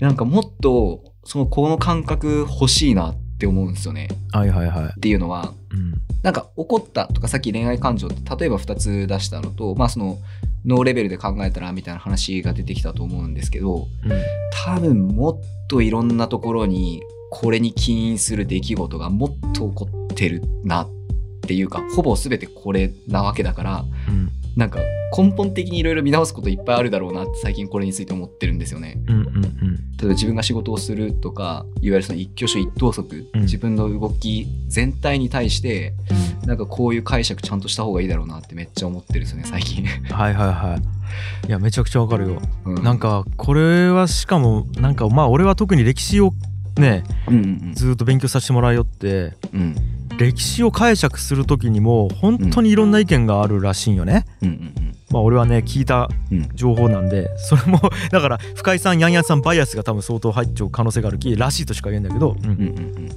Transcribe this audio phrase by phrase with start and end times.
[0.00, 4.08] なんかもっと、その、この感覚欲しいなって思うんですよね。
[4.32, 4.84] はいはいはい。
[4.84, 5.94] っていうのは、うん。
[6.22, 10.18] なんか怒ったとかさっき恋愛感情って例えば2つ出したのと、まあその、
[10.64, 15.38] ノーレベルで考えたらみたいな話が出てきたと思うんですけど、うん多分もっ
[15.68, 17.00] といろんなところに
[17.30, 20.90] これに起因する出来事がもっと起こってるなっ
[21.42, 24.80] ていうかほぼ全てこれなわけだからうんなんか
[25.16, 28.98] 根本的にいろいろ見直すこといっぱいあるだろうなって最近これについて思ってるんですよね。
[29.06, 29.42] うんうんうん。
[29.98, 35.94] 例えば自分が仕事をするとかいわゆるその一挙手一投足、うん自分の動き全体に対して
[36.46, 39.84] なんかこういう解釈ちゃんとした方がいいだろうなってめっちゃ思ってるんですよね最近。
[39.86, 40.80] はいはいは
[41.44, 41.48] い。
[41.48, 46.32] いやめちゃくちゃわかるよ、うなん、かこれはしかもなんかまあ俺は特に歴史を
[46.76, 47.38] ねうんう
[47.70, 49.76] んずーっと勉強させてもらいよってうんうん
[50.18, 54.48] 歴史を解釈する時にも本当にいろんな意見があるらしいんよね、うん。
[54.48, 56.48] うんまあ俺はね聞いたうん。
[56.54, 62.50] 情報なんでそれも だから深井さんヤンヤンさんバイアスが多分相当入っちゃう可能性があるきらしいとしか言えんだけど、うん。
[62.50, 63.08] うんうんうん。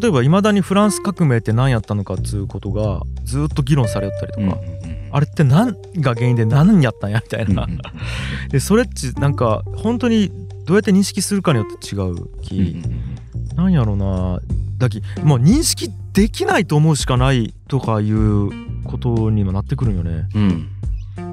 [0.00, 7.78] 例えばいまだにフランス革命って何やったのかっつうことがずーっと議論されよったりとか、うんうんうんあれって何が原因で何やったんやみたいな、うんうん
[8.50, 10.30] でそれっちなんか本当に
[10.66, 14.40] どうやって認識するかによって違うき、うんうんなんやろな
[14.78, 18.50] だきもう認識できないと思うしかないとかいう
[18.84, 20.28] ことにもなってくるんよね。
[20.34, 20.68] うん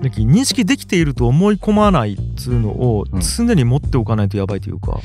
[0.02, 5.00] だき認識できていると思い込まないっつうのをうん常に持っておかないとやばいというか、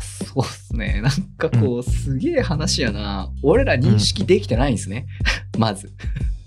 [0.00, 1.00] そうっすね。
[1.02, 3.30] なんかこう、すげえ話やな。
[3.42, 5.06] 俺ら認識できてないんですね。
[5.58, 5.92] まず。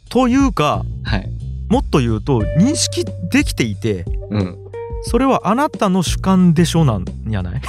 [0.09, 1.29] というかはい。
[1.69, 4.57] もっと言うと認識できていてうん。
[5.05, 7.61] それはあなたの主観でしょなんやない？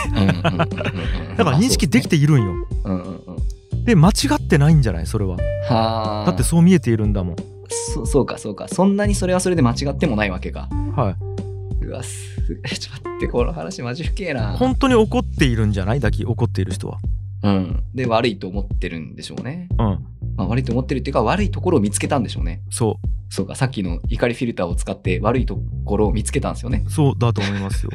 [0.42, 2.52] だ だから認識できているんよ。
[2.84, 3.20] うんうんうん。
[3.84, 5.06] で間違ってないんじゃない？
[5.06, 5.36] それは。
[5.68, 6.26] はあ。
[6.26, 7.36] だってそう見えているんだもん。
[7.94, 8.68] そそうかそうか。
[8.68, 10.68] そんなにそれはそれで間違ってもないわけか。
[10.96, 11.16] は
[11.82, 11.84] い。
[11.86, 12.16] うわ、す
[12.64, 14.52] え ちょっと待って、この話マジ不敬な。
[14.56, 16.00] 本当に怒っているんじゃない？
[16.00, 16.98] だき怒っている人は。
[17.42, 17.82] うん。
[17.94, 19.68] で、悪いと思ってるんでしょうね。
[19.78, 19.86] うん。
[20.36, 22.62] まあ、悪いと思ってるっていうか、悪いところを見つけたんでしょうね。
[22.70, 26.84] そそうか、さっきの怒りフィルターを使って悪いところを見つけたんですよね。
[26.86, 26.90] う。
[26.90, 27.90] そうだと思いますよ。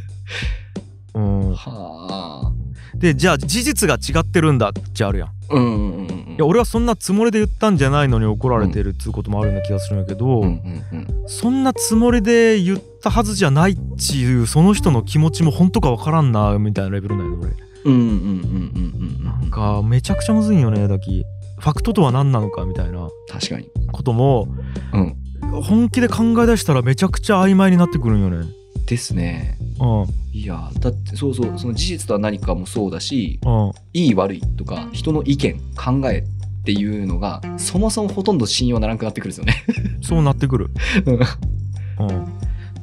[1.16, 1.54] うん。
[1.56, 2.54] はあ。
[3.00, 5.30] でじゃあ事実が違ってるんだってあるやん。
[5.30, 6.36] いうんうんうんうん。
[6.38, 11.24] や俺はそんなつもりで言ったんじゃないのに怒られてるっつうこともあるような気がするんやけど、うんうんうん。
[11.28, 17.70] そんなつもりで言ったはずじゃないっていうその人の気持ちも本当かわからんなみたいなレベルなんやね俺。
[17.86, 19.24] うんうんうんうんうんうん。
[19.24, 21.24] なんかめちゃくちゃむずいんよねだき。
[21.60, 23.70] ファクトとは何なのかみたいな確かに。
[23.92, 24.48] ことも
[24.94, 25.16] うん。
[25.64, 28.46] 本気で考え出したらめちゃくちゃ曖昧になってくるんよね。
[28.90, 29.58] ですね。
[29.80, 39.64] うんいや、だってそうそう、その事実とは何かもそうだし、うんいい悪いとか、人の意見、考えっていうのが、そもそもほとんど信用ならなくなってくるんですよね。
[40.02, 40.72] そうなってくる。
[41.06, 41.20] うんうん。
[41.20, 41.32] だか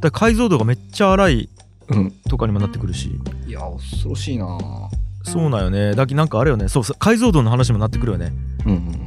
[0.03, 1.49] ら解像度がめっちゃ荒い
[1.89, 2.11] うん。
[2.28, 3.11] とかにもなってくるし。
[3.47, 4.59] いや、恐ろしいな
[5.25, 5.95] そうなんよね。
[5.95, 6.69] だきなんかあれよね。
[6.69, 8.33] そうそう解像度の話もなってくるよね。
[8.65, 9.06] うんうんうん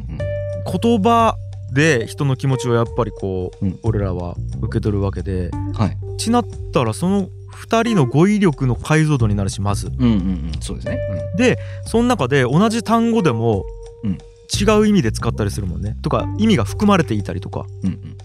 [0.82, 1.36] 言葉
[1.74, 5.48] で人の気持ちをやっぱりこう、うん俺らは受け取るわけで。
[5.48, 5.72] うん。
[5.74, 5.98] はい。
[6.20, 9.88] ちなったらその2人の語彙力の解像度になるしまず。
[9.88, 10.52] うんうんうん。
[10.62, 11.58] そうですね。
[11.86, 13.64] その中で同じ単語でも
[14.04, 14.18] うん
[14.62, 15.96] 違う意味で使ったりするもんね。
[16.02, 17.66] とか意味が含まれていたりとか。
[17.84, 17.90] うん。
[17.90, 18.18] うんうん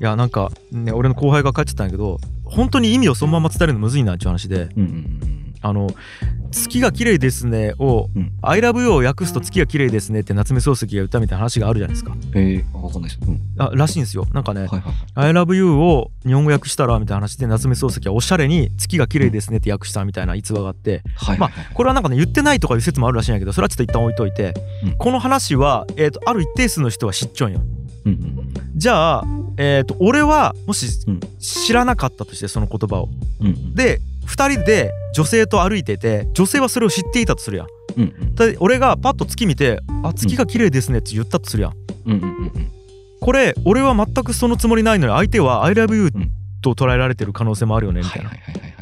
[0.00, 4.82] いやなんかね俺の後輩が書いてたんやけど本当に意味をそのまま伝えるのむずいなっていう話でうん。
[4.82, 5.54] うんうんうん。
[5.60, 5.88] あの
[6.52, 12.14] 「月が綺麗ですね」をうん「I love you」を訳すと「月が綺麗ですね」って夏目漱石が言ったみたいな話があるじゃないですか。
[12.34, 13.18] えー、わかんないです。
[13.26, 13.40] うん。
[13.58, 14.26] あらしいんですよ。
[14.32, 14.94] なんかねはいはいはい。
[15.14, 21.74] 「I love you」を日本語訳したらみたいな話で夏目漱石はおしゃれに「月が綺麗ですね」って訳したみたいな逸話があってまはいはいはい。
[21.74, 24.54] これはなんかね言ってないとかいう説もあるらしいんやけどそれはちょっと一旦置いといて、
[24.84, 27.60] うんこの話は、えー、とある一定数の人は知っちょんよ。
[28.04, 28.32] うんうん
[28.74, 29.24] じゃあ、
[29.58, 33.08] えー、と俺はもしうん知らなかったとしてその言葉を。
[33.40, 33.46] うん。
[33.46, 37.66] うんで2人で女性と歩いてて女性はそれを知っていたとするやん。
[37.96, 38.34] うんうん。
[38.34, 41.72] で俺がパッと月見て「あ月が綺麗ですね」って言ったとするやん。
[42.06, 42.72] うんうんうんうん。
[43.20, 46.30] これ俺は全くそのつもりないのに相手は「I love you うん」
[46.62, 48.30] と捉えられてる可能性もあるよねみたいな。
[48.30, 48.81] はいはいはいはいは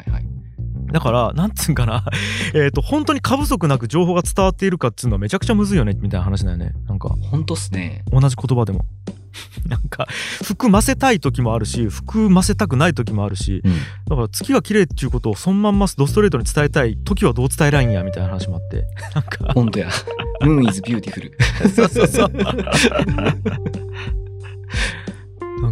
[0.91, 2.05] だからなんつうんかな
[2.53, 8.03] えっと本当に過不足なく情報が伝わっているかっつうのはめちゃくちゃむずいよねみたいな話だよねなんかほんとっすね。
[8.11, 8.85] 同じ言葉でも
[9.67, 10.07] なんか
[10.43, 13.71] 含ませたい時もあるし含ませたくない時もあるしうん。
[14.09, 18.85] だから月が綺麗っていうことをそのまんまドストレートに伝えたい時はどう伝えらいんやみたいな話もあって
[19.15, 19.89] なんかほんとや。
[20.41, 21.31] Moon is beautiful.
[21.69, 23.80] そうそうそうなん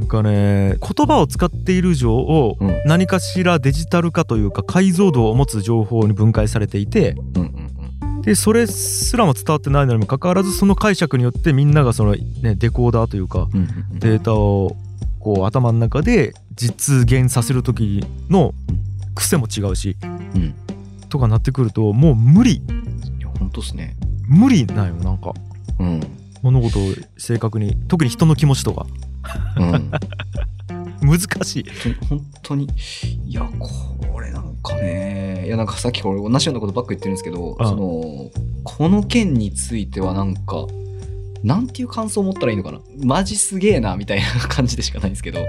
[0.10, 2.82] かね言葉を使っている以上をうん。
[2.86, 8.22] 何かしらデジタル化というか解像度を持つ情報に分解されていてうんうんうん。
[8.22, 14.00] でそれすらも伝わってないのにもかかわらずその解釈によってみんながその、ね、デコーダーというかうんうんうん。
[14.00, 14.76] データを
[15.20, 18.54] こう頭の中で実現させる時の
[19.16, 20.56] 癖も違うしうん。
[21.08, 22.56] とかなってくるともう無理。
[22.58, 22.62] い
[23.22, 23.96] や本当っすね。
[24.28, 25.34] 無理なんよなんか。
[25.80, 26.02] うん。
[26.42, 26.84] 物事を
[27.18, 28.86] 正確に特に人の気持ちとか
[29.58, 29.92] うん。
[31.02, 31.66] 難しい。
[32.08, 32.68] 本当に。
[33.26, 35.46] いやこれなんかね。
[35.46, 38.32] いやなんかさっきこれ同じようなことばっか言ってるんですけどああその
[38.64, 40.68] この件についてはなんか
[41.44, 42.80] なんていう感想を持ったらいいのかな。
[43.04, 45.40] マジすげえなみたいな感じでしかないんですけど。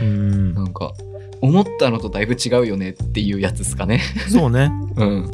[0.00, 0.54] うん。
[0.54, 0.92] なんか
[1.40, 4.00] 思ったのとだいぶ違うよねっていうやつですかね。
[4.30, 4.70] そうね。
[4.96, 5.30] うん。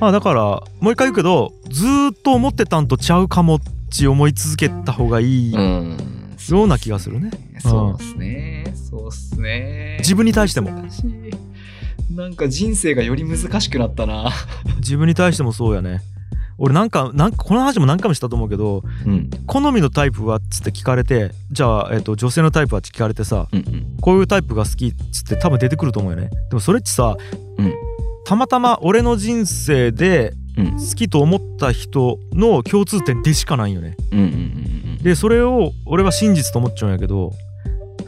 [0.00, 0.42] まあだから
[0.80, 6.15] もう一回言うけどずーっと思ってたんとちゃうかもっち思い続けた方がいい、うん
[6.52, 7.30] ような気がするね。
[7.60, 8.64] そうっすね。
[8.74, 9.96] そうっすね。
[10.00, 10.70] 自分に対しても。
[12.10, 14.30] なんか人生がより難しくなったな。
[14.78, 16.00] 自分に対してもそうやね。
[16.58, 19.28] 俺なんかなんかこの話も何回もしたと思うけどうん。
[19.46, 23.96] 好みのタイプはっつって聞かれてじゃあ、えっと女性のタイプはって聞かれてさうんうん。
[24.00, 26.30] こういうタイプが好きっつって多分出てくると思うよね。
[26.48, 27.16] でもそれってさ、
[27.58, 27.72] うん。
[28.24, 30.66] たまたま俺の人生でうん。
[30.72, 33.94] 好きと思った人の共通点でしかないよね。
[34.12, 34.65] うんうんうん
[35.06, 37.32] でそれを俺は真実と思っちゃうんやけど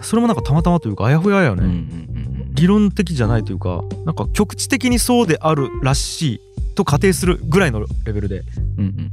[0.02, 2.28] それもなんかたまたまというかあやふややね、うんうんうん
[2.58, 6.40] 理論的じゃないというかなんか局地的にそうであるらしい
[6.74, 8.40] と仮定するぐらいのレベルで。
[8.40, 9.12] だうんうんうんうん。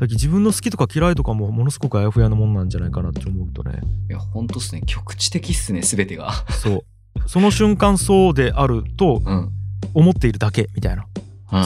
[0.00, 3.78] けど自分の好きとか嫌いとかもものすごくあやふやなもんなんじゃないかなって思うとね。
[4.08, 4.82] いやほんとっすね。
[4.84, 6.32] 局地的っすね全てが。
[6.48, 6.84] そう。
[7.28, 9.50] その瞬間そうであるとうん。
[9.94, 11.06] 思っているだけみたいな。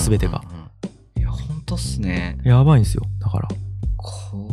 [0.03, 0.43] 全てが。
[0.44, 1.20] うんうんうん。
[1.23, 2.37] いやほんとっすね。
[2.44, 3.05] やばいんですよ。
[3.20, 3.49] だから。
[3.97, 4.44] こ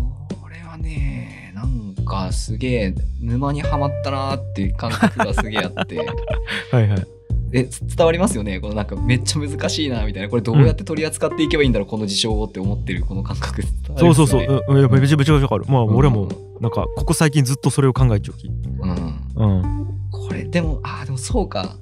[2.11, 5.97] かすげえ沼にはまったなーっていう感覚がすげえあって。
[6.71, 7.07] はいはい。
[7.53, 8.59] えつ伝わりますよね？
[8.59, 10.29] このなんかめっちゃ難しいなみたいな。
[10.29, 13.61] これどうやって取り扱っていけばいいんだろう、この事象をって思ってるこの感覚。
[13.61, 15.65] 伝わりそうそうそう、めちゃめちゃわかる。
[15.67, 15.95] まあうん。
[15.95, 16.29] 俺も
[16.61, 18.51] なんかここ最近ずっとそれを考えちゃうきう
[18.87, 18.91] ん。
[19.35, 19.87] うん。
[20.11, 21.75] これでもあーでもそうか。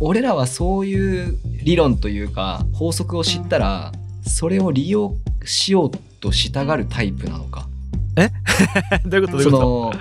[0.00, 3.92] 俺らはそういう理論というか法則を知ったら
[4.26, 5.90] それを利用しよう
[6.20, 7.68] としたがるタイプなのか
[9.06, 9.32] どういうこと？
[9.32, 9.92] どういそのと？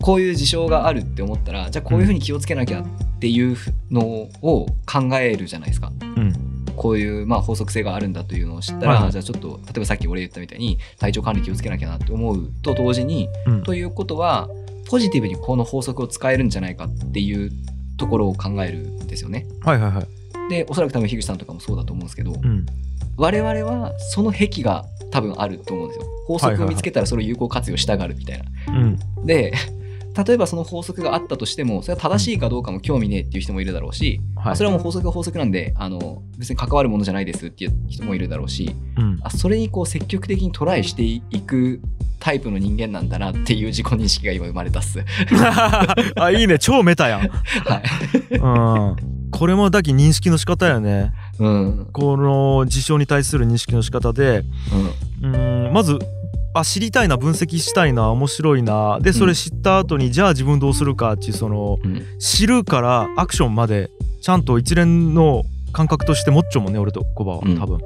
[0.00, 2.84] こういう事象があるって思ったらじゃあこういうふうに気をつけなきゃっ
[3.20, 3.56] ていう
[3.90, 4.00] の
[4.42, 5.92] を考えるじゃないですか。
[6.00, 6.32] うん。
[6.76, 9.12] こういうまあ法則性があるんだというのを知ったら、はいはい。
[9.12, 13.62] じゃあちょっと例えばさっき俺言ったみたいに体調管理気をつけなきゃなって思うと同時にうん。
[13.64, 14.48] ということは
[14.88, 17.50] ポジティブにこの法則を使えるんじゃないかっていう
[17.98, 19.46] ところを考えるんですよね。
[19.60, 20.06] はいはいはい。
[20.48, 22.64] でおそらく多分樋口さんとかもそうだと思うんですけど、うん。
[23.16, 26.06] 我々はその癖が多分あると思うんですよ。
[26.26, 28.44] 法則を見つけたらそれを有効活用したがるみたいな。
[28.72, 28.98] うん。
[29.24, 29.52] で
[30.26, 34.56] 例えばその法則があったとしてもそれは正しいかどうかも興味ねえっていう人もいるだろうし、はい。
[34.56, 39.18] それはもう法則が法則なんであの別に関わるものじゃないですっていう人もいるだろうしうん。
[39.22, 41.80] あそれにこう積極的にトライしていく
[42.18, 45.04] タイプの人間なんだなっていう自己認識が今生まれたっす。
[46.16, 46.58] あいいね。
[46.58, 47.20] 超メタやん。
[47.30, 47.82] は
[48.30, 48.34] い。
[48.34, 51.12] うんこれもだき認識の仕方やね。
[51.38, 51.88] うん。
[51.92, 54.44] この事象に対する認識の仕方で
[55.22, 55.72] うん。
[55.72, 55.98] まず
[56.54, 62.02] あ知りたいな分析したいな面白いなでそれ知った後に、じゃあ自分どうするかっていうそのうん。
[62.18, 63.90] 知るからアクションまで
[64.22, 67.58] ちゃんと一連の感覚として持っちゃうもんね俺とコバはうん。
[67.58, 67.78] 多分。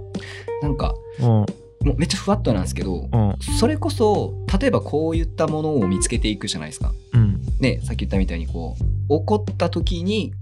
[0.62, 1.26] なんかうん。
[1.26, 1.46] も
[1.94, 3.36] うめっちゃふわっとなんですけどうん。
[3.58, 6.92] それこそ例えばこういったものを見つけていくじゃないですか。
[7.12, 7.42] うん。
[7.58, 10.32] ねさっき言ったみたいにこう怒った時に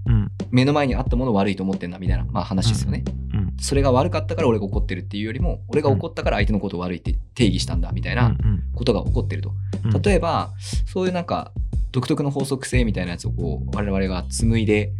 [0.51, 3.03] 目の前にあったものを悪いと思ってんだみたいな、まあ、話ですよね。
[3.33, 3.53] うん。
[3.59, 9.53] それが悪かったから俺が怒ってるっていうよりも俺が怒ったから相手のことを悪いって定義したんだみたいなうんことが起こってると。
[9.83, 10.01] うん。
[10.01, 10.51] 例えば
[10.85, 11.51] そういうなんか
[11.91, 14.91] 独特の法則性みたいなやつをこう我々が紡いで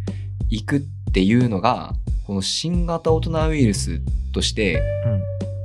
[0.50, 0.80] いくっ
[1.12, 1.94] ていうのが
[2.26, 4.00] この新型オトナウイルス
[4.32, 4.82] として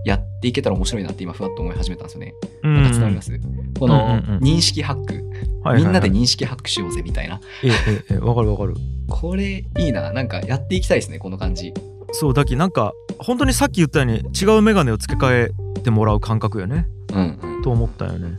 [0.05, 2.33] やっていけたら面白いなって今ふわっと思い始めたんですよね。
[2.63, 2.73] うん。
[2.75, 3.39] なんか伝わります、
[3.77, 4.43] このうんうんうん。
[4.43, 5.26] 認識ハック、
[5.73, 7.39] みんなで認識ハックしようぜみたいな。
[7.63, 7.71] ええ
[8.11, 8.75] ええわかるわかる
[9.07, 10.11] これいいな。
[10.11, 11.73] なんかやっていきたいですね、この感じ。
[12.13, 17.61] そうだきなんか本当にさっき言ったように違う眼鏡を付け替えてもらう感覚よねうんうん。
[17.63, 18.37] と思ったよね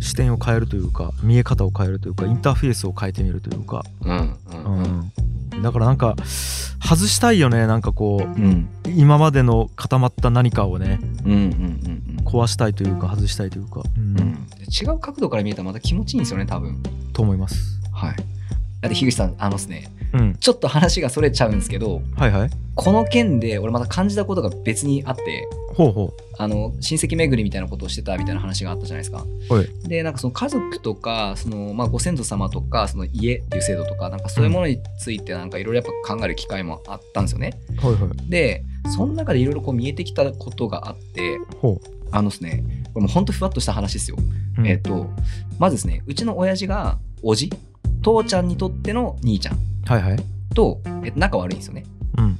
[0.00, 5.10] 視点を変えるというか見え方を変えるというかインターフェースを変えてみるというか、うんうんうん。
[5.54, 6.14] うん、だからなんか
[6.84, 14.48] 外したいよねなんかこうんう今までの固まった何かをねうんうんうん壊したいというか外したいというか、うん。
[14.68, 16.82] 違う角度から見えたらまた気持ちいいんですよね、多分。
[17.12, 18.16] と思いますはい。
[18.80, 29.24] だって樋口さん、あのですね、うんちょっと話がそれちゃうんですけど、はいはいこの件で俺また感じたことが別にあって、ほうほあの親戚巡りみたいなことをしてたみたいな話があったじゃないですか。
[29.48, 37.58] はいでなんかその家族とかその、まあ、ご先祖様とかその家っていう制度とかなんかそういうものについてなんかいろいろやっぱ考える機会もあったんですよね。
[37.82, 38.62] うはいはいで
[38.94, 41.80] その中でいろいろこう見えてきたことがあってほ
[42.16, 44.16] あのですねこれもうほんとふわっとした話ですよ。
[44.18, 45.10] う、うんえっ、と
[45.58, 47.52] まずですねうちの親父がおじ
[48.02, 50.18] 父ちゃんにとっての兄ちゃんはいはい
[50.54, 51.84] と、えっと仲悪いんですよね。
[52.18, 52.38] うん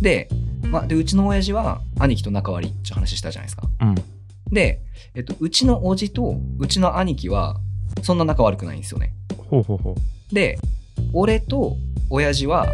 [0.00, 0.28] で,、
[0.62, 3.68] まあ、でうちの親父は兄貴と仲悪いって話したじゃないですか。
[3.80, 3.94] うん
[4.50, 4.80] で、
[5.14, 7.60] えっと、うちの叔父とうちの兄貴は
[8.02, 9.12] そんな仲悪くないんですよね。
[9.50, 9.94] ほうほうほ
[10.32, 10.58] で
[11.12, 11.76] 俺と
[12.10, 12.68] 親父は、う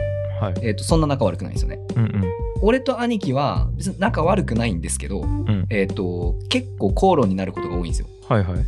[0.44, 0.54] はい。
[0.62, 1.78] えっと、そんな仲悪くないんですよね。
[1.96, 2.24] うんうん。
[2.62, 5.66] 俺と兄貴は別に仲悪くないんですけど、ん。
[5.70, 8.06] えっと、結構口論になることが多いんですよ。
[8.28, 8.58] はいはい。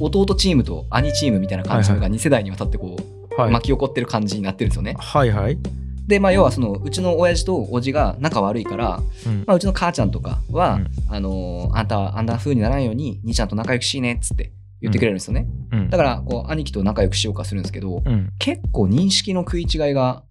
[0.00, 3.52] 弟チームと兄チームみたいな感じのが2世代にわたってこう、はい。
[3.52, 4.96] 巻き起こってる感じになってるんですよね。
[4.98, 5.58] はいはい。
[6.06, 9.44] で、まあ、要はそのうちの親父と叔父が仲悪いから、うん。
[9.46, 11.14] まあ、うちの母ちゃんとかは、うん。
[11.14, 15.46] あのーあんたはあんな風にならんように兄ちゃんと仲良くしいねっつって言ってくれるんですよね。
[15.72, 15.90] うん。
[15.90, 18.32] だからこう兄貴と仲良くしようかするんですけど、うん。
[18.38, 20.22] 結構認識の食い違いが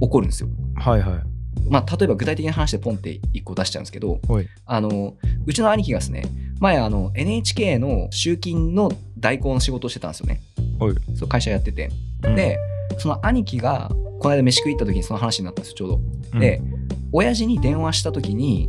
[0.00, 0.48] 起こるんですよ。
[0.76, 1.32] はいはい。
[1.68, 4.20] まあ、例えば具体的な話でポンって1個出しちゃうんですけど、
[4.66, 5.14] あの
[5.46, 6.24] うちの兄貴がですね
[6.60, 10.40] 前あの NHK の集金の代行の仕事をしてたんですよね。
[10.78, 10.94] はい。
[11.16, 11.90] そう会社やってて。
[12.24, 12.36] うん。
[12.36, 12.58] で
[12.98, 16.00] その兄貴がこの間飯食い行った時にその話になったんですよちょうど。
[16.34, 16.40] うん。
[16.40, 16.60] で
[17.12, 18.68] 親父に電話した時に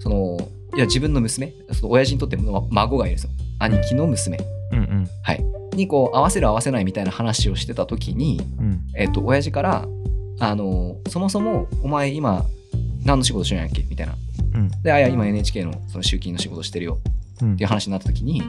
[0.00, 0.38] その
[0.76, 3.30] いや自分の娘その親父にとっての孫がいるんですよ。
[3.58, 4.38] 兄貴の娘、
[4.72, 5.08] うんうん。
[5.22, 5.44] はい、
[5.76, 8.80] にこう合わせる合わせないみたいな話をしてた時に、うん。
[8.96, 9.88] えっと親父から
[10.40, 12.44] あのそもそもお前今
[13.04, 13.84] 何の仕事してるんやっけ？
[13.88, 14.14] みたいな。
[14.54, 16.98] うんで、あ、いや、今 NHK のその集金の仕事してるよ
[17.42, 18.42] うんっていう話になった時に、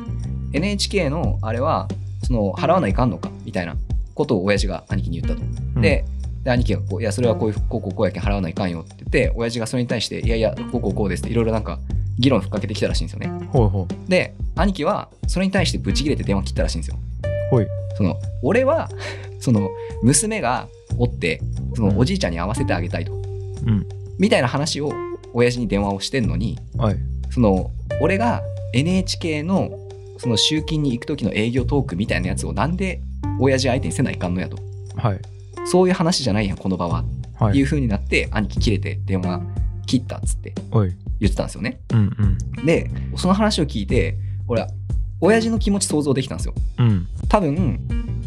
[0.54, 1.88] NHK のあれは、
[2.24, 3.30] その払わないかんのか？
[3.44, 3.75] みたいな
[4.13, 5.46] ことを親父が兄貴に言ったと。
[5.75, 6.06] うんで、
[6.44, 11.80] で兄貴がこう、いや、それはこういう、こうこうこうやけん払わないかんよって言って、親父がそれに対して、いやいや、こうこうこうですって、いろいろなんか、
[12.20, 13.48] 議論ふっかけてきたらしいんですよね。
[13.51, 16.98] ほいほで、兄貴は、それに対してブチ切れて電話切ったらしいんですよ。
[17.50, 18.89] ほいその、俺は、
[19.39, 19.70] その、
[20.04, 21.42] 娘がおって、
[21.75, 23.14] その、おじいちゃんに会わせてあげたいと。
[23.14, 23.16] う
[23.72, 23.86] ん。
[24.18, 24.92] みたいな話を、
[25.34, 26.98] 親父に電話をしてんのに、はい。
[27.30, 28.42] その俺が
[28.74, 29.78] NHK の
[30.18, 33.02] その集金に行く時の営業トークみたいなやつをなんで
[33.40, 34.58] 親父相手にせないかんのやと。
[34.96, 35.20] はい。
[35.66, 37.04] そういう話じゃないやんこの場は、
[37.36, 37.58] はい。
[37.58, 39.42] いう風になって兄貴切れて電話
[39.86, 41.80] 切ったっつって言ってたんですよね。
[41.92, 42.66] うんうん。
[42.66, 44.16] でその話を聞いて
[44.48, 44.70] 俺は
[45.20, 46.54] 親父の気持ち想像できたんですよ。
[46.78, 47.08] うん。
[47.28, 47.80] 多分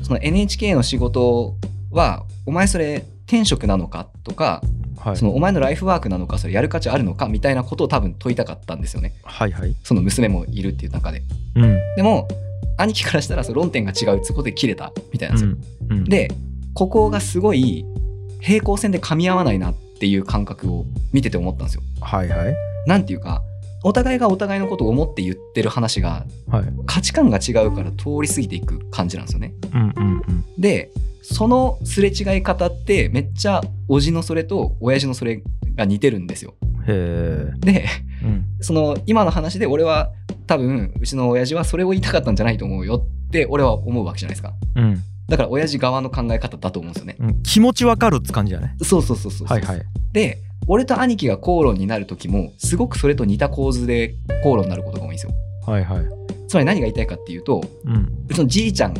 [0.02, 1.54] その NHK の仕事
[1.90, 4.62] はお前それ転職なのかとか
[4.98, 5.16] はい。
[5.16, 9.14] そのお前のライフワークなのかそれやる価値あるのかみたいなことを多分問いたかったんですよね。
[9.22, 9.76] はいはい。
[9.84, 11.22] その娘もいるっていう中で。
[11.54, 11.78] うん。
[11.96, 12.26] でも
[12.76, 15.56] 兄貴からしたらその論点が違うっつうことで切れたみたいなんですよ。
[15.90, 16.04] うん。
[16.04, 16.30] で
[16.74, 17.84] ここがすごい
[18.40, 21.82] 平行線で噛み合わないなっていう感覚を見てて思ったんですよ。
[22.00, 22.54] はいはい。
[22.86, 23.42] なんていうか
[23.85, 29.54] お互いがお互いのことを思って言ってる話がはい価値観が違うから通り過ぎていく感じなんですよね。
[29.75, 30.90] うんうんうんで
[31.23, 35.42] そのすれ違い方ってめっちゃおじのそれと親父のそれ
[35.75, 36.54] が似てるんですよ。
[36.87, 37.85] へえで
[38.25, 40.11] うんその今の話で俺は
[40.47, 44.54] 多分うちの親父はそれを言いたかったんじゃないと思うよって俺は思うわけじゃないですか。
[44.76, 47.16] うんだから親父側の考え方だと思うんですよね。
[47.20, 49.58] うん気持ちわかるって感じやねそうそうそうそうそう。
[49.58, 49.82] はいはい
[50.12, 55.32] で、俺と兄貴が口論になる時も、すごくそれと似た構図で口論になることが多いんですよ。
[55.66, 56.04] はいはい。
[56.46, 58.26] つまり何が言いたいかっていうと、うん。
[58.28, 58.94] うちのじいちゃん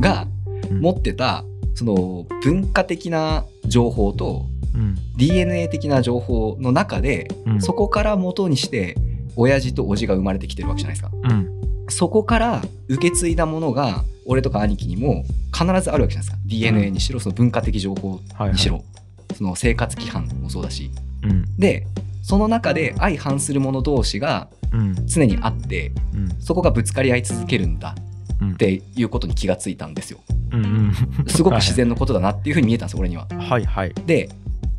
[0.00, 0.26] が
[0.70, 0.80] うん。
[0.80, 1.44] 持ってた、
[1.74, 4.96] その文化的な情報とうん。
[5.16, 7.60] DNA 的な情報の中で、うん。
[7.60, 8.96] そこから元にして、
[9.36, 11.10] 親父と叔父が生まれてきてるわけじゃないですか。
[11.22, 11.48] うん。
[11.88, 16.36] そこから受け継いだものが、俺とか兄貴にも必ずあるわけじゃないですか。
[16.46, 18.20] DNA にしろ、その文化的情報
[18.52, 18.84] にしろ、
[19.34, 20.90] その生活規範もそうだし。
[21.22, 21.44] うん。
[21.58, 21.86] で、
[22.22, 25.06] その中で相反する者同士がうん。
[25.06, 26.28] 常にあって、うん。
[26.40, 27.94] そこがぶつかり合い続けるんだ
[28.40, 28.52] うん。
[28.52, 30.20] っていうことに気がついたんですよ。
[30.52, 30.94] うんうん。
[31.28, 33.26] すごく自然のことだなっていうふうに見えたんですよ、俺には。
[33.38, 33.92] はいはい。
[34.06, 34.30] で、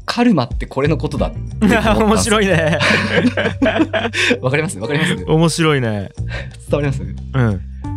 [0.05, 1.31] カルマってこれのことだ
[1.61, 2.77] 面白いね。
[4.41, 4.77] わかります？
[4.79, 5.15] わかります？
[5.15, 6.09] 伝面白いね。
[6.71, 7.01] わります？
[7.03, 7.41] う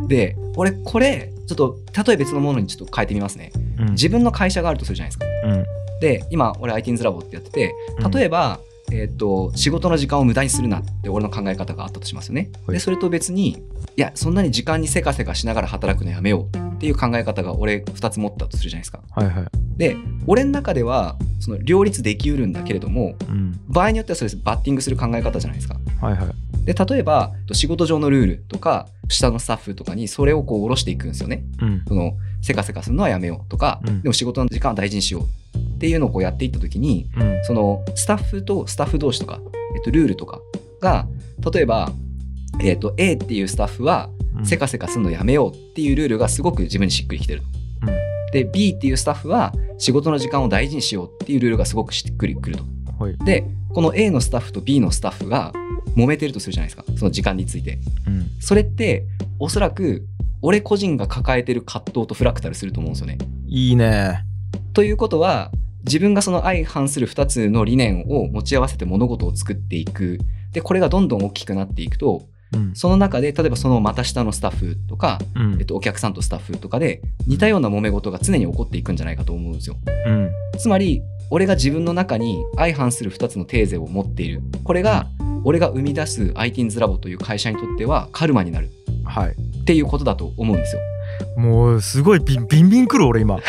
[0.05, 0.09] ん。
[0.09, 3.51] で、俺これ、ちょっと例え別のものにちょっと変えてみますね。
[3.79, 3.91] うん。
[3.93, 5.27] 自分の会社があるとするじゃないですか。
[5.45, 5.65] うん
[6.01, 7.75] で、今、俺 ITINS ラボってやってて、
[8.13, 8.61] 例えば、
[8.93, 12.51] えっと仕事の時間を無駄にするなって俺の考え方があったとしますよね。
[12.67, 13.57] はいでそれと別にい
[13.97, 19.01] やそんなに時間にせかせかしながら働くのやめようっていう考え方が俺2つ持ったとするじゃないですか。
[19.11, 25.79] はいはいで俺の中ではその両立できうるんだけれどもうん場合によってはそれバッティングする考え方じゃないですか。
[26.01, 26.29] はいはい
[26.65, 31.45] で例えば仕事上のルールとか下のスタッフとかにそれをこう下ろしていくんですよね。
[31.61, 35.27] うんそのせかせかするのはやめようとか、うんでも仕事の時間は大事にしよう
[35.77, 39.41] っていうのをこうやっていった時にうんそのスタッフとスタッフ同士とか、
[39.77, 40.41] えっと、ルールとか
[40.81, 41.07] が
[41.53, 41.91] 例えば、
[42.61, 47.47] えっと、A っていうスタッフはうんせかせかするのやめようっていうルールがすごく自分にしっくりきてると。
[47.89, 47.97] うん
[48.33, 52.65] で B っていうスタッフは仕事の時間を大事にしようっていうルールがすごくしっくりくると。
[52.99, 55.53] はいでこの A のスタッフと B のスタッフが
[55.97, 57.79] 揉めてるとするじゃないですかその時間について。
[58.07, 59.05] うんそれって
[59.39, 60.07] おそらく
[60.43, 63.19] 俺個人が抱えてる葛藤とフラクタルすると思うんですよね。
[63.47, 64.25] いいね
[64.73, 65.51] ということは
[65.87, 70.19] 自分がその相反する2つの理念を持ち合わせて物事を作っていく。
[70.53, 72.75] でこれがどんどん大きくなっていくとうん。
[72.75, 75.57] その中で例えばそのまた下のスタッフとか、うん。
[75.59, 79.77] えっと、お客さんとスタッフとかで似たような揉め事が常に起こっていくんじゃないかと思うんですよ。
[80.07, 80.31] うん。
[80.59, 84.43] つまり俺が自分の中に相反する2つのテーゼを持っている。
[84.65, 85.07] これが
[85.45, 88.71] 俺が生み出す ITINS ラボという会社にとってはカルマになる。
[89.05, 89.33] はい。
[89.33, 90.83] っていうことだと思うんですよ。
[91.37, 93.41] もうすごいビンビンビン来る俺今、うん、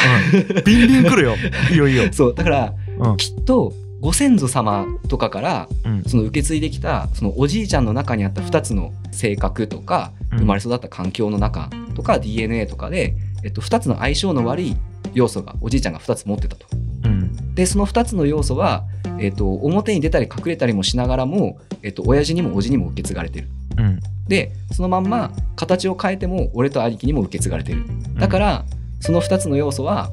[0.65, 1.35] ビンビン来るよ。
[1.71, 3.17] いいよいいよ、そうだからうん。
[3.17, 6.03] きっとご先祖様とかからうん。
[6.05, 10.39] その受け継いできたそのおじいちゃんの中にあった2つの性格とかうん。
[10.39, 14.75] 生まれ育った環境の中とか DNA とかで、えっと、2つの相性の悪い
[15.13, 16.65] 要素がおじいちゃんが2つ持ってたと。
[17.05, 17.55] うん。
[17.55, 18.83] でその2つの要素は、
[19.17, 23.47] えっと、表に出たり隠れたりもしながらも、えっと、親父にもおじにも受け継がれてる。
[23.77, 27.83] うんでそのまんま形を変えても俺と兄貴にも受け継がれてる。
[28.19, 28.65] だから
[28.99, 30.09] その2つの要素は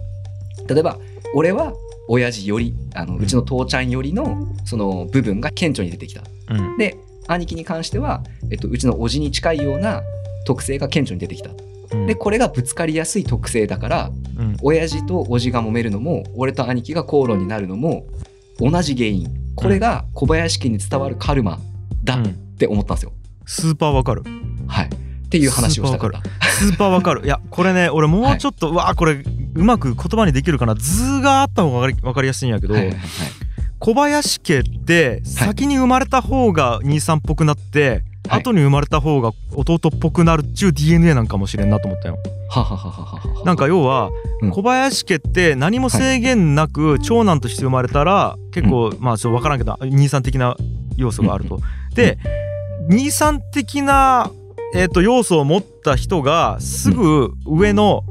[0.69, 0.99] 例えば
[1.35, 1.73] 俺は
[2.09, 6.23] 親父よりあのうちの父ちゃんよりのその部分が顕著に出てきた。
[6.51, 10.03] うんで兄貴に関しては、えっと、うちの叔父に近いような
[10.45, 11.51] 特性が顕著に出てきた。
[11.51, 18.07] うんでこれがぶつかりやすい特性だからうん親父と叔父が揉めるのも俺と兄貴が口論になるのも
[18.59, 21.61] 同じ原因これが小林家に伝わるカルマ
[22.03, 22.25] だっうん
[22.57, 23.13] て思ったんですよ。
[23.47, 24.23] スーパーわかる。
[24.67, 26.23] はい、っていう話をしたかった。
[26.49, 27.25] スーパーわかる。
[27.25, 29.23] いやこれね俺もうちょっと、うわーこれ
[29.55, 30.75] うまく言葉にできるかな。
[30.75, 33.07] 図があった方がわかりわかりやすいんやけど、はいはいはい。
[33.79, 38.41] 小林家って先に生まれた方が兄さんっぽくなって、はい。
[38.41, 42.19] 後に生まれた方が弟っぽくなるっちゅう DNA なんかもしれんなと思ったよ。
[42.49, 43.45] はははははは。
[43.45, 44.11] なんか要は、
[44.41, 44.51] うん。
[44.51, 50.57] 小林家って何も制限なく長男として生まれたら結構、まあちょっと分からんけど兄さん的な
[50.97, 51.61] 要素があると。
[51.95, 52.19] で
[52.89, 54.31] 兄さん的な、
[54.75, 58.05] えー、と要素を持った人がすぐ上の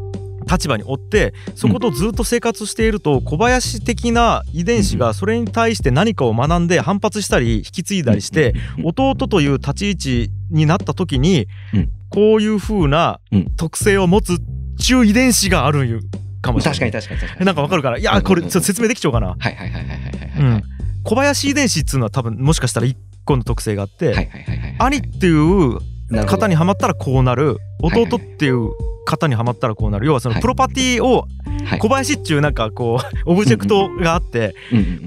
[0.49, 9.93] 立場におってそことずっと生活していると小林的な遺伝子がそれに対して何かを学んで反発したり引き継いだりして弟という立ち位
[10.25, 11.89] 置になった時にうん。
[12.09, 13.55] こういう風なうん。
[13.55, 14.37] 特性を持つっ
[14.77, 15.99] ちゅう遺伝子があるんよ
[16.43, 16.79] かもしれない。
[16.79, 17.45] 確かに確かに確かに。
[17.47, 19.29] なんかわかるかないやこれちょっと説明できちゃおうかな。
[19.29, 20.53] はいはいはいはいはいはいはい。
[20.53, 20.63] うん。
[21.03, 24.62] 小林遺伝子っつうのは多分もしかしたら1個の特性があって、はいはいはいはい。
[24.85, 25.41] 兄っていうな
[25.73, 25.79] るほ
[26.11, 28.69] ど型にはまったらこうなる弟っていう
[29.05, 30.05] 型にはまったらこうなる。
[30.05, 30.41] 要はそのはい。
[30.41, 31.25] プロパティを
[31.65, 31.79] はい。
[31.79, 34.53] 小林っちゅうなんかこう オブジェクトがあって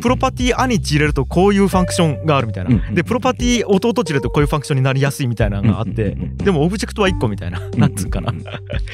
[0.00, 2.70] プロパティ兄っち入れるとこういうファンクションがあるみたいな。
[2.70, 8.32] んでプロパティ弟っち入れるとこういうファンクションになりやすいみたいなのがあってでもオブジェクトは1個みたいななんつうかな。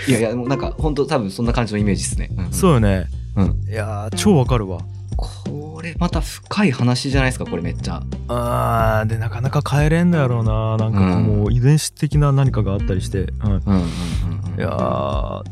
[0.08, 2.28] いやいやもうなんか本当多分そんな感じのイメージですね。
[2.36, 2.52] うんうん。
[2.52, 3.06] そうよね。
[3.36, 3.56] うん。
[3.68, 4.80] いやー超わかるわ
[5.16, 8.02] これまた深い話じゃないですかこれめっちゃ。
[8.28, 10.76] あーでなかなか変えれんのやろうな。
[10.76, 13.20] なんかもう遺伝子的な何かがあったりして。
[13.20, 13.28] うん。
[13.28, 13.82] うんうんうん
[14.54, 14.58] うん。
[14.58, 15.42] いやー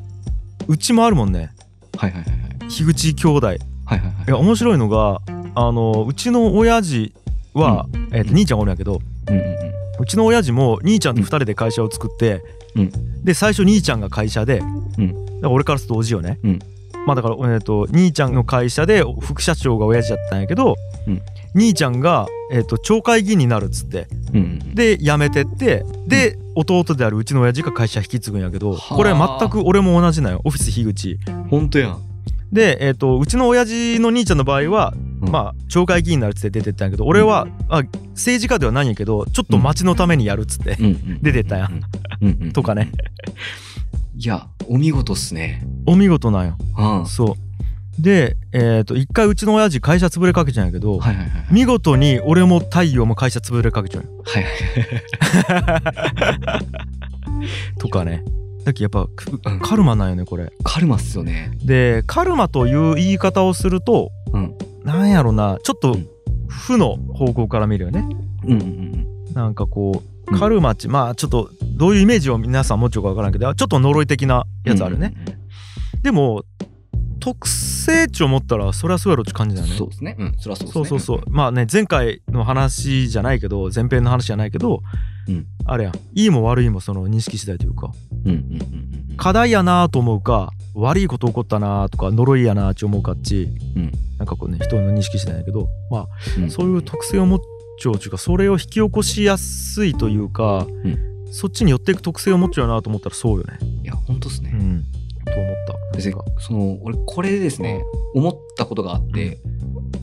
[0.68, 1.50] うちもあるもんね。
[1.96, 2.68] はいはいはいはい。
[2.70, 3.52] 樋口兄弟。
[3.54, 4.28] いはいはいはい。
[4.28, 5.20] や面白いのが
[5.54, 7.12] あのうちの親父
[7.54, 9.54] は、えーと兄ちゃんがおるんやけどうんうんうん。
[10.00, 12.42] うちの親父も兄ちゃんと2人で会社を作って、
[12.76, 13.24] うん。
[13.24, 14.58] で最初兄ちゃんが会社で、
[14.98, 15.26] うん。
[15.26, 16.58] だから俺からするとおじよね、うん
[17.06, 21.22] まあだから、えー、と兄ちゃんの会社で副社長が親父だったんやけど、うん。
[21.54, 24.06] 兄ちゃんが、えー、と町会議員になるっつって。
[24.32, 28.96] うんうんで辞めてってで、弟であるうちの親父が会社引き継ぐんやけどはあ。
[28.96, 30.40] これ全く俺も同じなんよ。
[30.44, 31.18] オフィス樋口。
[31.26, 31.44] うん。
[31.44, 32.00] 本当やん。
[32.52, 35.30] で、えー、とうちの親父の兄ちゃんの場合は、うん。
[35.30, 37.82] まあ町会議員になるっつって出てったんやけど俺は、あ
[38.14, 41.22] 政治家ではないんやけどちょっと町のためにやるっつって、うんうん。
[41.22, 41.72] 出てったやん。
[42.20, 42.52] うんうんうん。
[42.52, 42.92] とかね。
[44.22, 45.66] いやお見事っすね。
[45.86, 47.00] お見事なんようん。
[47.00, 47.36] はそ
[47.98, 51.46] うでえっ、と一回うちの親父会社潰れかけちゃうんやけど、いはいはいはい。
[51.50, 54.50] 見事に俺も太陽も会社潰れかけちゃうよはいは
[56.58, 56.60] い。
[57.80, 58.22] とかね
[58.66, 61.52] だけどやっぱくうんカルマなんよねこれカルマっすよね。
[61.64, 64.54] でカルマという言い方をするとうん。
[64.84, 66.06] なんやろなちょっとうん
[66.46, 68.06] 負の方向から見るよね
[68.44, 71.48] うんうんうんなんかこうんうカルマっち、まあちょっと
[71.80, 74.70] どういうイメージを皆さん持っちゃうか分からんけどちょっと呪い的なうん。
[74.70, 75.14] やつあるね、
[76.02, 76.44] でも
[77.20, 80.14] 特性値を持ったらそりゃそうやろって感じだよねそうですね。
[80.18, 80.34] うん。
[80.38, 80.72] そりゃそうですね。
[80.72, 84.82] そうそうそうまあね前回の話じゃないけど前編の話じゃないけど、
[85.26, 87.92] うんあれやんいいも悪いもその認識次第というか
[88.26, 88.60] うんうんうんうん
[89.10, 89.16] うん。
[89.16, 96.06] 課題やなと思うか悪いこと起こったなとか呪いやなって思うかっち、うんなんかこうね人の認識次第だけどまあ
[96.38, 97.40] うんそういう特性を持っ
[97.80, 100.66] ちゃうっていうかそれを引き起こしやすいというか、
[101.30, 103.58] そっちに寄っていく特性を持っちゃうなと思ったらそうよね。
[103.82, 104.50] いや本当っすね。
[104.52, 104.84] うん、
[105.24, 105.54] と思っ
[105.92, 105.98] た。
[105.98, 106.24] でなんか。
[106.40, 107.82] その俺これでですね
[108.14, 109.38] 思ったことがあって、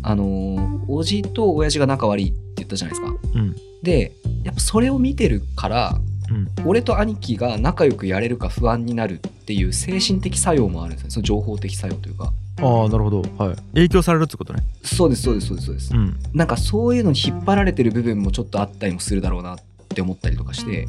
[0.03, 3.17] あのーおじと親父が仲悪いって言ったじゃないですか。
[3.35, 3.55] うん。
[3.83, 4.13] で
[4.43, 6.47] やっぱそれを見てるからうん。
[6.65, 12.33] 俺と兄貴が仲良くやれるか不安になるっていう精神的作用もあるんですよその情報的作用というか。
[12.59, 13.21] ああなるほど。
[13.37, 13.55] はい。
[13.73, 14.63] 影響されるってことね。
[14.83, 16.17] そうですそうですそうですそうです、うん。
[16.33, 19.57] なんかそういうのに引っ張られてる部分もちょっとあったりもするだろうなっ
[19.97, 20.87] て思ったりとかして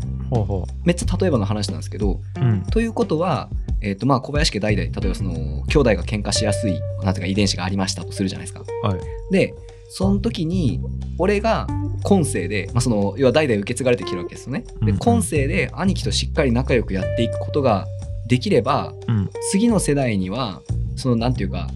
[0.85, 2.63] めっちゃ例えばの話なんですけどううん。
[2.65, 3.49] ということは、
[3.81, 8.63] えーとまあ、小林家代々例えばその兄弟が喧嘩しやすいなんていうか遺伝子がありましたとするじゃないですか。
[8.87, 9.01] はい。
[9.33, 9.55] で
[9.91, 10.81] その時に
[11.17, 11.67] 俺が
[12.03, 14.65] 今世で、まあ、その要は代々受け継がれてきてるわけですよね。
[14.83, 17.87] で今世で兄貴としっかり仲良くやっていくことが
[18.27, 19.31] できればうん。
[19.51, 20.61] 次の世代には
[20.97, 21.69] そのなんていうか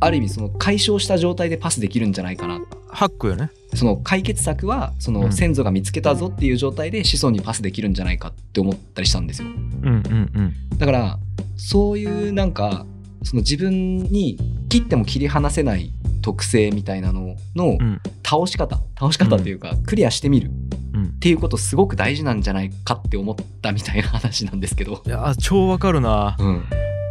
[0.00, 3.50] ある意味その解消した状態でパスできるんじゃないかなハックよね。
[3.74, 5.32] その解決策はそうのん。
[5.32, 9.48] 先祖が見つけたぞっていう状態で子孫にパスできるんじゃないかって思ったりしたんですよ。
[9.48, 10.54] うんうんうん。
[10.78, 11.18] だから
[11.56, 12.86] そういうなんか
[13.24, 18.00] その自分に切っても切り離せない特性みたいなののうん。
[18.24, 18.80] 倒し方。
[18.98, 20.50] 倒し方っていうかクリアしてみる。
[20.94, 21.04] うん。
[21.04, 25.02] っていうことすごく大事なんじゃないかって思ったみたいな話なんですけど。
[25.06, 26.36] いやー超わかるな。
[26.38, 26.64] うん。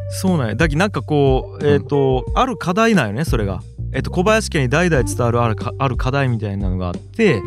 [0.09, 0.55] そうなんや。
[0.55, 3.61] だけどなんかこうえっ、と、ある課題なんよねそれが。
[3.93, 7.41] えっ、と小林家に代々伝わるあるかある課題みたいなのがあって、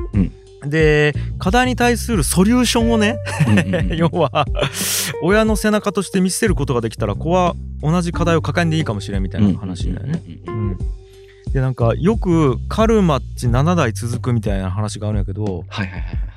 [0.67, 3.97] で課題に対するソリューションをねうんうんうん。
[3.97, 4.47] 要は
[5.23, 10.23] 親の背中として見せることができたら子は同じ課題を抱えんでいいかもしれんみたいな話だよね。
[10.27, 10.71] うんうんうんうん。
[10.71, 10.79] うん。
[11.53, 15.65] でなんかよくカルマっち7代続くみたいな話があるんやけど。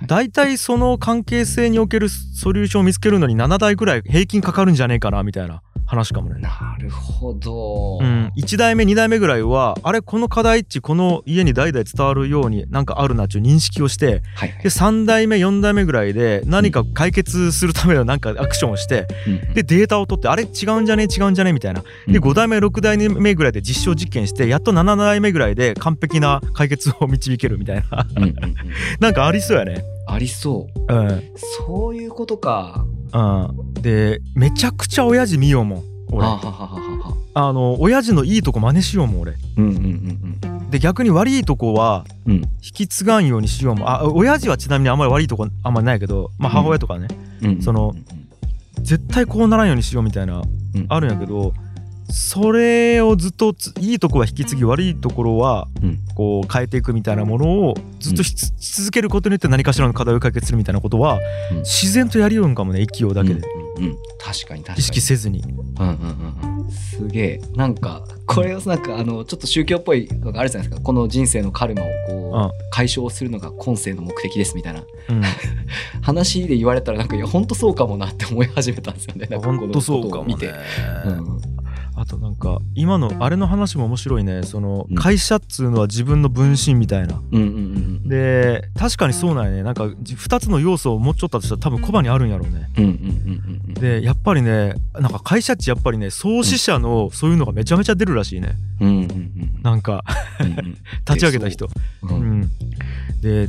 [0.08, 5.62] 大体その関係性におけるソリューションを見つけるのに7代ぐらい平均かかるんじゃねえかなみたいな
[5.94, 6.42] 話かもね。
[6.42, 8.00] なるほど。
[8.02, 14.50] うん、1代目2代目ぐらいはあれこの課題っちこの家に代々伝わるようになんかあるなっていう認識をしてはい。
[14.50, 19.54] はいで3代目4代目ぐらいで何か解決するためのなんかアクションをしてうんうん。
[19.54, 21.84] でデータを取ってあれ違うんじゃね違うんじゃねみたいな。
[22.08, 28.06] で5代目6代目ぐらいで実証実験してやっと7代目ぐらいで完璧な解決を導けるみたいな。
[28.16, 28.56] うんうんうん。
[29.00, 29.84] なんかありそうやね。
[30.08, 30.94] ありそう。
[30.94, 31.24] うん。
[31.58, 32.86] そういうことか。
[33.14, 33.74] うん。
[33.82, 36.26] でめちゃくちゃ親父見ようもん俺。
[36.26, 37.18] ははははは。
[37.36, 39.34] あの親父のいいとこ真似しようもん俺。
[39.58, 42.32] うんうんうんで逆に悪いとこはうん。
[42.34, 43.90] うん引き継がんようにしようもん。
[43.90, 47.08] あ親父はちなみにあんまり悪いとこあんまりないけどまあ母親とかね、
[47.42, 47.62] うん。
[47.62, 47.94] その
[48.82, 50.42] 絶対こうならんようにしようみたいな
[50.76, 50.86] うん。
[50.90, 51.54] あるんやけど
[52.10, 61.20] それをずっとついいとこは引き継ぎ悪いところはうんこう変えていくみたいなものをずっとし,、続けることによって何かしらの課題を解決するみたいなことは
[61.52, 64.80] うん自然とやりようんかもね勢いだけで、うんうんうん確かに確かに。
[64.80, 65.42] 意識せずに。
[65.42, 65.96] うんうん
[66.42, 66.72] うんうん。
[66.72, 67.42] すげえ。
[67.56, 70.84] なんか、これをなんか、あの、ちょっと宗教っぽいのがあるじゃないですか。
[70.84, 75.22] この人生のカルマをこう、解消するのが今世の目的ですみたいなうん、
[76.02, 79.28] 話で言われたら、なんか、いや、本当そうかもなって思い始めたんですよね。
[79.30, 80.48] なんかこの本当そうことを見て。
[80.48, 80.54] か
[81.06, 81.18] もね。
[81.48, 81.53] うん
[82.04, 84.44] あとなんか今のあれの話も面白いね。
[84.44, 84.96] そのうん。
[84.98, 87.22] 会社っつうのは自分の分身みたいな。
[87.32, 89.64] うんうんうんで確かにそうなんやね。
[89.64, 92.70] なんか2つの要素を持っちゃったとしたら多分コバにあるんやろうね。
[92.78, 93.74] うんうんうんうんうん。
[93.76, 98.58] でやっぱりねなんか会社っちやっぱりね創始者のそういうのがめちゃめちゃ出るらしいね。
[98.82, 100.04] うんうんうんなんか
[101.08, 101.68] 立ち上げた人。
[102.02, 102.42] ううん。
[102.42, 102.50] ん、
[103.22, 103.48] で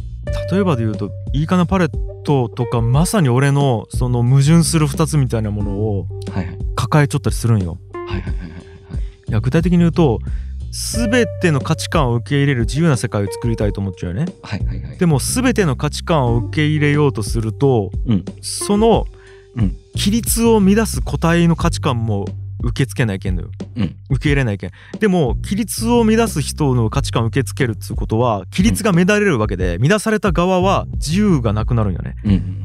[0.53, 1.91] 例えばで言うといいかなパレッ
[2.23, 6.07] トとかまさに俺のその矛盾する2つみたいなものを
[6.77, 7.73] 抱えちゃったりするんよ。
[7.73, 8.35] はいはいはいはい
[9.29, 10.21] いや具体的に言うと
[10.71, 14.33] 全ての価値観を受け入れる自由な世界を作りたいと思っちゃうよね。
[14.43, 19.07] はいはいはいでも全ての価値観を受け入れようとすると、うんその
[19.57, 22.25] うん規律を乱す個体の価値観も
[22.61, 23.51] 受け付けないけんのよ。
[23.77, 24.71] うん受け入れないけん。
[24.99, 32.17] でも規律を乱す人の価値観を受け付けるっつうことは規律が乱れるわけで、乱された側は自由がなくなるんよね。
[32.25, 32.65] うん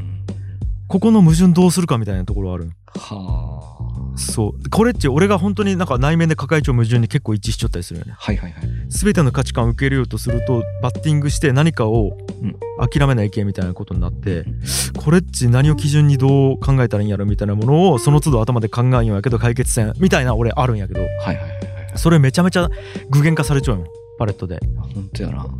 [0.87, 2.71] ここの矛盾どうするかみたいなところある。
[2.95, 3.78] はあ
[4.19, 4.69] そう。
[4.69, 8.13] これっち俺が本当になんか内面で抱えちゃう矛盾に結構一致しちゃったりするよね。
[8.17, 8.63] はいはいはい。
[8.89, 12.55] 全ての価値観を受け入れようとするとバッティングして何かをうん。
[12.79, 14.45] 諦めないけんみたいなことになって、
[14.97, 21.01] これっち何を基準にどう考えたらいいんやろみたいなものをその都度頭で考えんやけど解決せんみたいな俺あるんやけど。
[21.01, 21.51] はいはいはいはい。
[21.95, 22.69] それめちゃめちゃ
[23.09, 23.85] 具現化されちゃうよ
[24.17, 24.59] パレットで。
[24.93, 25.43] 本当やな。
[25.43, 25.59] うん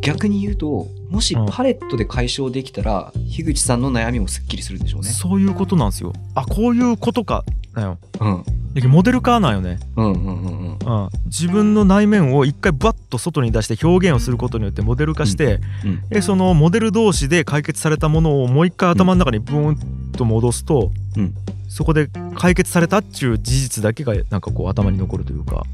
[0.00, 1.46] 逆に言うともしうん。
[1.46, 5.08] パレットで解消できたら樋口さんの悩みもすっきりするでしょうね。
[5.08, 6.12] そういうことなんですよ。
[6.34, 7.44] あこういうことか
[7.74, 7.98] だよ。
[8.20, 8.44] うん。
[8.90, 11.04] モデル化なんよね、うんうんうんうん。
[11.04, 21.34] うん、自分の内面を一回バッと外に出して表現をすることによってモデル化して、うんでそのモデル同士で解決されたものをもう一回頭の中にブーンと戻すと、うん。
[21.68, 25.56] そこで解決されたっちゅう事実だけがなんかこう頭に残るというか。
[25.56, 25.64] は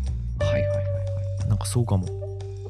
[0.41, 0.83] いはいはいは
[1.47, 1.49] い。
[1.49, 2.07] なんかそうかも。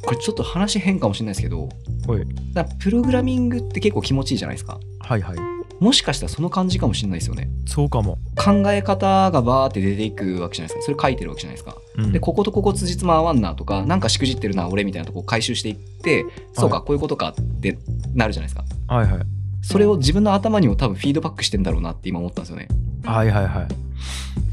[0.05, 1.69] これちょっと話変かもしれないですけど
[2.07, 2.27] はい。
[2.53, 4.79] だプログラミングって結構気持ちいいじゃないですか。
[5.01, 5.37] はいはい。
[5.81, 7.49] もしかしたらその感じかもしれないですよね。
[7.67, 8.19] そうかも。
[8.37, 10.83] 考え方がバーって出ていくわけじゃないですか。
[10.83, 11.77] それ書いてるわけじゃないですか。
[11.97, 12.13] うん。
[12.13, 17.79] でこことここ辻褄合わんなとかなんかしくじってるな俺みたいなとこを回収していってそうかこういうことかって
[18.15, 18.65] なるじゃないですか。
[18.95, 19.23] はいはい。
[19.63, 22.69] それを自分の頭にも多分フィードバックしてんだろうなって今思ったんですよね。
[23.05, 23.69] はいはいはい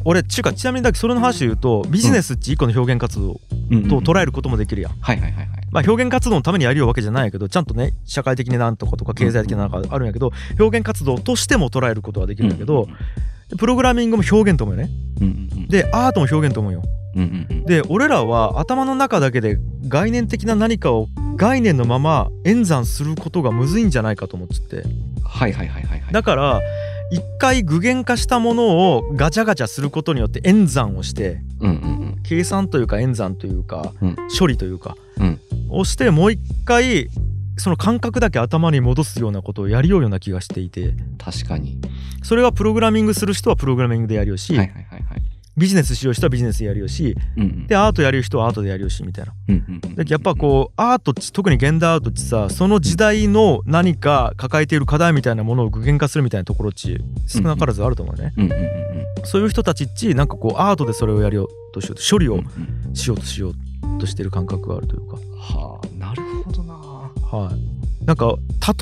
[0.05, 5.61] 俺ちゅうかちなみにだけそれの話で言うとビジネスって一個の表現活動と捉えることもできるやん、はいはいはいはい。
[5.71, 12.87] まあ、表現活動のためにやりようわけじゃないけどちゃんとね社会的になんとかとか経済的ななんかあるんやけど表現活動としても捉えることはできるんだけど
[13.57, 14.89] プログラミングも表現と思うよね。
[15.21, 16.83] うんうんうん、でアートも表現と思うよ。
[17.13, 24.87] うんうんうん、で俺らは頭の中だけで概念的な何かを概念のまま演算することがむずいんじゃないかと思ってて。
[25.23, 26.13] はいはいはいはいはい。
[26.13, 26.61] だから
[27.12, 31.41] 一回具現化したものをガチャガチャすることによって演算をして。
[32.24, 37.08] 計算というか演算というか、うん処理というか、うんをしてもう一回
[37.58, 41.78] その感覚だけ頭に戻すようなことをやりようような気がしていて確かに。
[42.24, 44.90] それはプログラミングする人はプログラミングでやるよし、はいはいはいはい。
[45.57, 49.33] ビジネスしよう人はビジネスでやるよしうんうん、でアートやる人はアートでやるよしみたいな。
[50.07, 58.33] やっぱこうアートって特に現代アートってさその時代の何か抱えている課題みたいなものを具現化するみたいなところっち少なからずあると思うね、
[59.23, 62.39] そういう人たちっちなんかこうアートでそれをやりようとしようと処理を
[62.93, 65.17] しようとしようとしてる感覚があるというか。
[65.37, 66.73] はあなるほどな。
[66.73, 68.05] はい。
[68.05, 68.35] なんか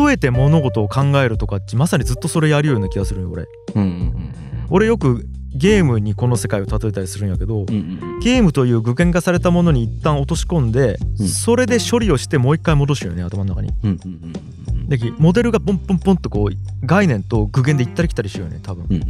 [0.06, 3.46] 例えて物事を考えるとかっちまさにずっとそれやるような気がするよ俺。
[3.76, 4.34] うんうんうん。
[4.70, 5.26] 俺よく
[5.56, 8.20] ゲームにこの世界を例えたりするんやけど、うんうんうん。
[8.20, 11.28] ゲームという具現化されたものに一旦落とし込んで、うん。
[11.28, 13.72] それで処理をしてもう一回戻すよね頭の中に。
[13.84, 14.34] うんうんうん
[14.72, 14.90] うん。
[14.90, 18.86] でモデルがポンポンポンとこう概念と具現で行ったり来たりしようよね多分。
[18.90, 19.10] うんうんうんう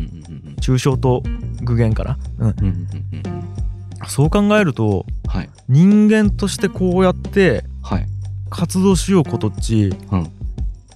[0.52, 0.56] ん。
[0.62, 1.24] 抽象と
[1.62, 4.08] 具現かな、うん、うんうんうんうん。
[4.08, 5.50] そう考えるとはい。
[5.68, 8.08] 人間としてこうやってはい。
[8.50, 10.32] 活動しようことっち、うん。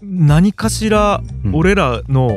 [0.02, 2.32] 何かしらうん俺らの、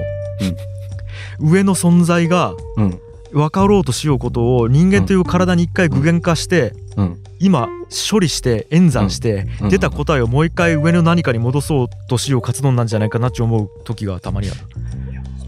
[1.40, 3.00] 上の存在がうん。
[3.32, 7.22] 分かろうとしようことを人間という体に一回具現化して、うん。
[7.38, 7.68] 今
[8.10, 9.68] 処理して演算して、うん。
[9.68, 14.60] 出た答えをもう一回上の何かに戻そうとしよう活動なんじゃないかなって思う時がたまにある。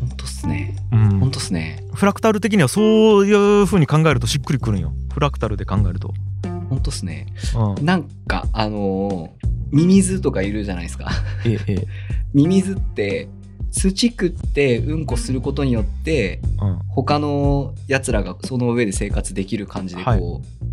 [0.00, 0.76] 本当っすね。
[0.92, 1.20] うん。
[1.20, 1.82] 本当っすね。
[1.94, 4.92] フラクタル的にはそういう風に考えるとしっくりくるんよ。
[5.12, 6.12] フラクタルで考えると、
[6.68, 7.26] 本当っすね。
[7.78, 11.10] うん、なんかあのーミミズとかいるじゃないですか。
[11.44, 11.86] ええええ。
[12.32, 13.28] ミミズって
[13.70, 16.78] 土食ってうんこすることによってうん。
[16.88, 20.22] 他のやつらがその上で生活できる感じでこう、はい。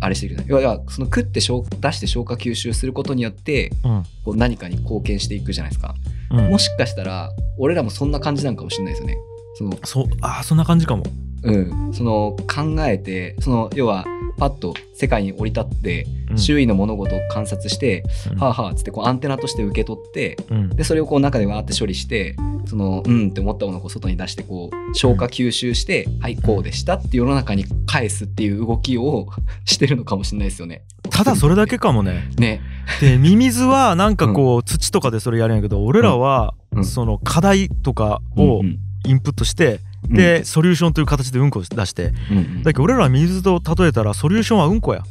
[0.00, 0.48] あれしてるい？
[0.50, 4.02] やいやその食って消出して消化吸収することによってうん。
[4.24, 5.94] こう何かに貢献していくじゃないですか、
[6.30, 6.50] うん。
[6.50, 9.16] もしかしたら俺らもそんな感じなんかもしれないですよね。
[9.54, 11.04] そのそうああそんな感じかも。
[11.42, 11.56] う
[11.88, 14.04] ん、その考えてその要は
[14.36, 16.38] パッと世界に降り立ってうん。
[16.38, 18.38] 周囲の物事を観察して、うん。
[18.38, 20.68] はあはあっつってこうアンテナとして受け取ってうん。
[20.70, 29.28] でそれをこう中でわーって処理してそのうんって思ったものをこう外に出してこう消化吸収して、はいこうでしたって世の中に返すっていう動きを
[29.64, 30.82] してるのかもしれないですよね。
[31.10, 32.30] ただそれだけかもね。
[32.38, 32.60] ね。
[33.00, 36.84] でミミズはなんかこう土とかでそれやるんやけど俺らはうん。
[36.84, 45.02] その課題とかをうんインプットしてうんでソリューションという形でうんこを出してうんうんだけど俺らは水と例えたらソリューションはうんこや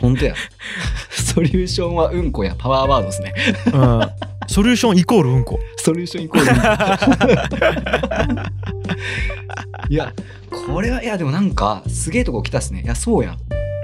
[0.00, 0.34] 本当や。
[1.10, 3.34] ソリューションはうんこや パワーワードですね。
[3.66, 4.00] うん
[4.48, 6.46] ソリューションイコールうんこソリューションイコール。
[9.88, 10.12] いや、
[10.50, 12.82] これは、いや、でもなんか、すげえとこ来たっすね。
[12.82, 13.38] いや、そうやん。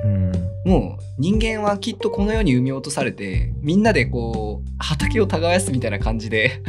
[0.05, 0.33] うん
[0.65, 6.61] もう、人間はきっとこの世に産み落とされて、みんなでこう、畑を耕すみたいな感じで、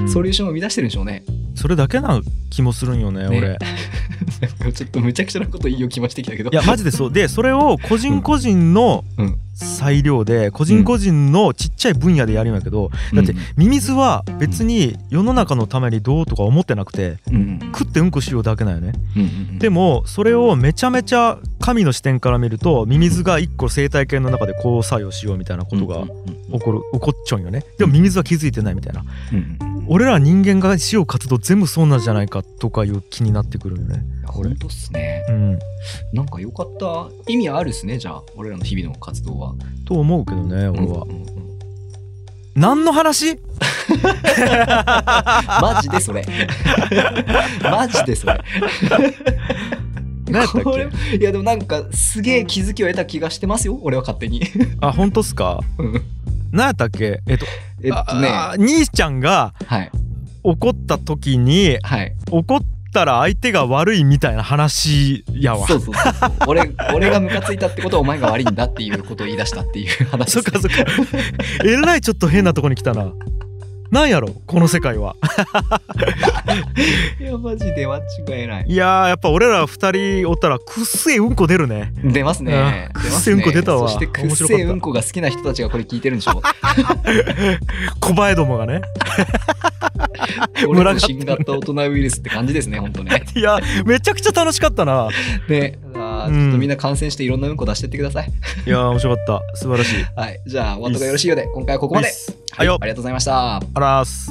[0.00, 1.22] うんソリューションを生み出してるんでしょうね。
[1.54, 3.28] それだけな気もするんよねね。
[3.28, 3.58] 俺。
[4.72, 6.50] ちょっとむちゃくちゃなこと言いようきましてきたけど。
[6.50, 7.12] いやマジでそう。
[7.12, 18.92] でそれを個人個人のうん裁量で個人個人のちっちゃい分野でやるんやけどだってミミズは別に世の中のためにどうとか思ってなくてうん、うん食ってうんこしようだけなんよね。
[19.16, 27.64] うんうんでもそれをめちゃめちゃ神の視点から見るとミミズが一個生態系の中でこう作用しようみたいなことがうんうん起こる起こっちゃうんよね。
[27.78, 29.04] でもミミズは気づいてないみたいな。
[29.32, 34.04] うんうん俺ら人間がしよう活動全部そうなんじゃないかとかいう気になってくるよね。
[34.26, 35.24] これ本当っすね。
[35.28, 35.58] うん。
[36.12, 37.08] なんかよかった。
[37.26, 39.41] 意味あるっすね、じゃあ、俺らの日々の活動は。
[39.86, 41.04] と思うけどね俺は。
[41.04, 41.16] うんうん。
[41.26, 41.32] うん
[42.54, 43.38] 何の話？
[45.62, 46.22] マジでそれ。
[47.64, 48.40] マジでそれ。
[50.28, 50.62] 何やったっ
[51.18, 54.42] いやでもなんかすげえ気づきを得た気がしてますよ俺は勝手に。
[54.80, 55.60] あ本当っすか？
[55.78, 56.02] うん。
[56.52, 57.22] 何やったっけ？
[57.26, 57.46] えっと
[57.82, 58.28] えっとね。
[58.28, 59.90] あ兄ちゃんがはい。
[60.42, 62.14] 怒った時にはい。
[62.30, 62.66] 怒った
[63.04, 65.66] ら相手が悪いみたいな話やわ。
[65.66, 66.32] そうそうそうそう。
[66.46, 70.84] 俺俺がムカついたってことはお前が悪いんだっていうことを言い出したっていう話そっかそっか。
[71.64, 73.12] えらいちょっと変なとこに来たな。
[73.90, 75.16] なんやろこの世界は。
[77.20, 78.64] いやマジで間違いない。
[78.66, 81.92] いやーやっぱ俺ら二人おったらくっせえうんこ出るね。
[82.02, 82.88] 出ますね。
[82.94, 83.88] くっせえうんこ出たわ。
[83.90, 86.40] そしてくっせえうんこが好きな人たちがこれ聞いてるんでしょ。
[88.00, 88.80] 小林どもがね
[90.66, 93.22] これぞ新型大人ウイルスって感じですね、本当ね。
[93.34, 95.08] いやめちゃくちゃ楽しかったな
[95.48, 98.30] で、あーちょっとみんな感染していろんなうんこ出してってください。
[98.66, 100.40] いや面白かった素晴らしいはい。
[100.46, 102.08] じゃあ、お後がよろしいようで、今回はここまで。
[102.52, 103.56] はいよありがとうございました。
[103.56, 104.30] あらーす